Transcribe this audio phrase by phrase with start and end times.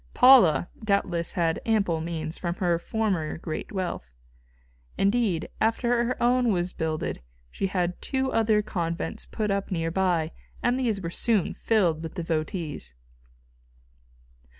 [0.15, 4.15] Paula, doubtless, had ample means from her former great wealth.
[4.97, 10.31] Indeed, after her own was builded she had two other convents put up near by,
[10.63, 12.95] and these were soon filled with devotees.